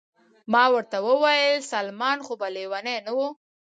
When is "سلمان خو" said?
1.71-2.33